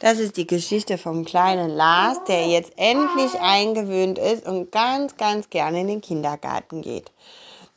[0.00, 5.50] Das ist die Geschichte vom kleinen Lars, der jetzt endlich eingewöhnt ist und ganz, ganz
[5.50, 7.10] gerne in den Kindergarten geht.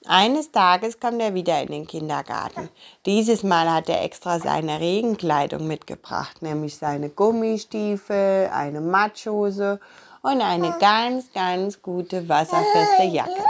[0.06, 2.70] Eines Tages kommt er wieder in den Kindergarten.
[3.06, 9.80] Dieses Mal hat er extra seine Regenkleidung mitgebracht, nämlich seine Gummistiefel, eine Matschhose
[10.22, 13.44] und eine ganz, ganz gute wasserfeste Jacke.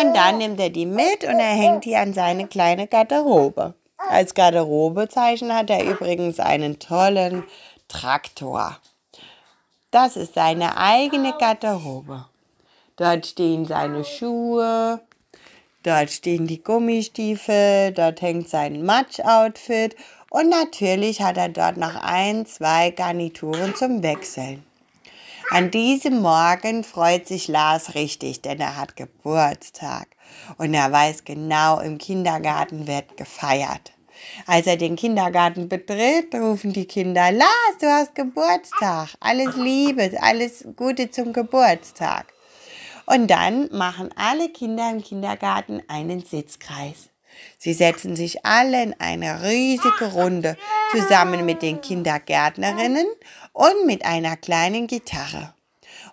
[0.00, 3.74] Und dann nimmt er die mit und er hängt die an seine kleine Garderobe.
[4.08, 7.44] Als Garderobezeichen hat er übrigens einen tollen
[7.88, 8.78] Traktor.
[9.90, 12.26] Das ist seine eigene Garderobe.
[12.96, 15.00] Dort stehen seine Schuhe,
[15.82, 19.96] dort stehen die Gummistiefel, dort hängt sein Matsch-Outfit
[20.30, 24.64] und natürlich hat er dort noch ein, zwei Garnituren zum Wechseln.
[25.50, 30.08] An diesem Morgen freut sich Lars richtig, denn er hat Geburtstag
[30.58, 33.92] und er weiß genau, im Kindergarten wird gefeiert.
[34.46, 40.66] Als er den Kindergarten betritt, rufen die Kinder, Lars, du hast Geburtstag, alles Liebe, alles
[40.76, 42.32] Gute zum Geburtstag.
[43.06, 47.10] Und dann machen alle Kinder im Kindergarten einen Sitzkreis.
[47.58, 50.56] Sie setzen sich alle in eine riesige Runde
[50.90, 53.06] zusammen mit den Kindergärtnerinnen
[53.52, 55.52] und mit einer kleinen Gitarre.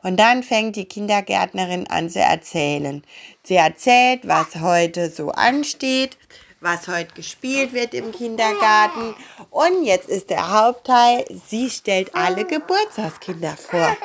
[0.04, 3.04] Und dann fängt die Kindergärtnerin an zu erzählen.
[3.44, 6.18] Sie erzählt, was heute so ansteht,
[6.64, 9.16] was heute gespielt wird im Kindergarten.
[9.50, 13.95] Und jetzt ist der Hauptteil, sie stellt alle Geburtstagskinder vor.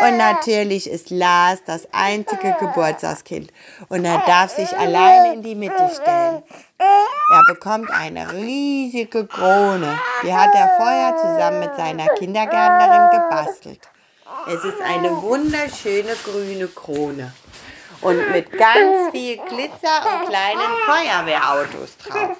[0.00, 3.52] Und natürlich ist Lars das einzige Geburtstagskind.
[3.88, 6.42] Und er darf sich alleine in die Mitte stellen.
[6.78, 9.98] Er bekommt eine riesige Krone.
[10.22, 13.80] Die hat er vorher zusammen mit seiner Kindergärtnerin gebastelt.
[14.46, 17.32] Es ist eine wunderschöne grüne Krone
[18.00, 22.36] und mit ganz viel Glitzer und kleinen Feuerwehrautos drauf.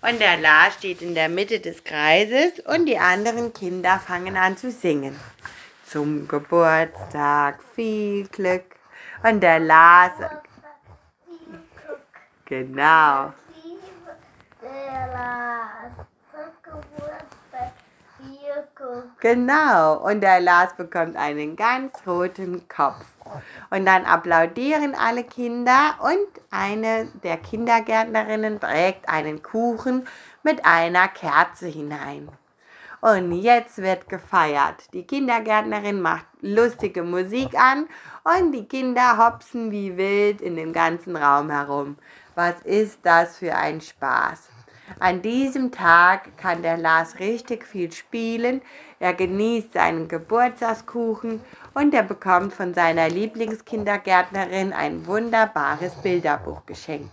[0.00, 4.56] Und der Lars steht in der Mitte des Kreises und die anderen Kinder fangen an
[4.56, 5.18] zu singen.
[5.84, 8.76] Zum Geburtstag viel Glück.
[9.22, 10.12] Und der Lars.
[12.44, 13.32] Genau.
[14.62, 15.48] Der Lars.
[19.20, 23.04] Genau, und der Lars bekommt einen ganz roten Kopf.
[23.68, 30.06] Und dann applaudieren alle Kinder und eine der Kindergärtnerinnen trägt einen Kuchen
[30.44, 32.28] mit einer Kerze hinein.
[33.00, 34.92] Und jetzt wird gefeiert.
[34.92, 37.88] Die Kindergärtnerin macht lustige Musik an
[38.24, 41.96] und die Kinder hopsen wie wild in dem ganzen Raum herum.
[42.34, 44.48] Was ist das für ein Spaß?
[44.98, 48.62] An diesem Tag kann der Lars richtig viel spielen.
[48.98, 51.40] Er genießt seinen Geburtstagskuchen
[51.74, 57.12] und er bekommt von seiner Lieblingskindergärtnerin ein wunderbares Bilderbuch geschenkt.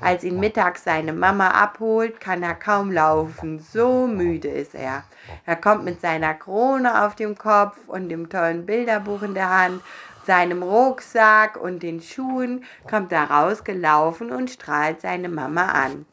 [0.00, 5.02] Als ihn mittags seine Mama abholt, kann er kaum laufen, so müde ist er.
[5.44, 9.82] Er kommt mit seiner Krone auf dem Kopf und dem tollen Bilderbuch in der Hand,
[10.24, 16.06] seinem Rucksack und den Schuhen, kommt er rausgelaufen und strahlt seine Mama an.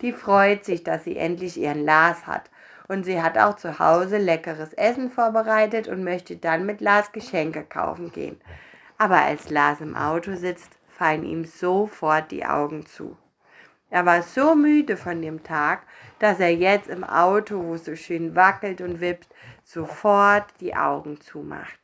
[0.00, 2.50] Die freut sich, dass sie endlich ihren Lars hat.
[2.86, 7.64] Und sie hat auch zu Hause leckeres Essen vorbereitet und möchte dann mit Lars Geschenke
[7.64, 8.40] kaufen gehen.
[8.98, 13.16] Aber als Lars im Auto sitzt, fallen ihm sofort die Augen zu.
[13.90, 15.82] Er war so müde von dem Tag,
[16.18, 19.28] dass er jetzt im Auto, wo es so schön wackelt und wippt,
[19.62, 21.78] sofort die Augen zumacht.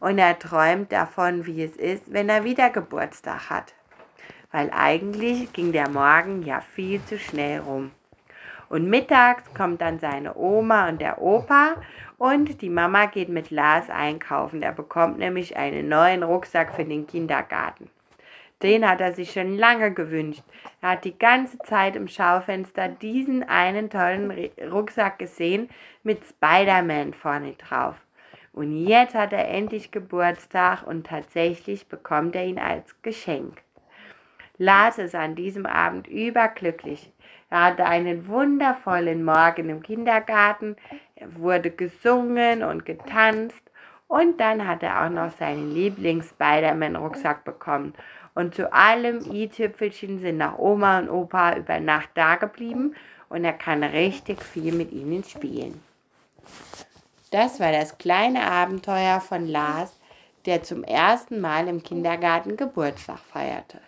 [0.00, 3.74] Und er träumt davon, wie es ist, wenn er wieder Geburtstag hat
[4.54, 7.90] weil eigentlich ging der Morgen ja viel zu schnell rum.
[8.68, 11.74] Und mittags kommt dann seine Oma und der Opa
[12.18, 14.62] und die Mama geht mit Lars einkaufen.
[14.62, 17.90] Er bekommt nämlich einen neuen Rucksack für den Kindergarten.
[18.62, 20.44] Den hat er sich schon lange gewünscht.
[20.80, 24.32] Er hat die ganze Zeit im Schaufenster diesen einen tollen
[24.70, 25.68] Rucksack gesehen
[26.04, 27.96] mit Spider-Man vorne drauf.
[28.52, 33.64] Und jetzt hat er endlich Geburtstag und tatsächlich bekommt er ihn als Geschenk.
[34.58, 37.10] Lars ist an diesem Abend überglücklich.
[37.50, 40.76] Er hatte einen wundervollen Morgen im Kindergarten,
[41.16, 43.70] er wurde gesungen und getanzt
[44.08, 47.94] und dann hat er auch noch seinen Lieblings-Spider-Man-Rucksack bekommen.
[48.34, 52.94] Und zu allem i-Tüpfelchen sind noch Oma und Opa über Nacht da geblieben
[53.28, 55.80] und er kann richtig viel mit ihnen spielen.
[57.30, 59.98] Das war das kleine Abenteuer von Lars,
[60.46, 63.80] der zum ersten Mal im Kindergarten Geburtstag feierte.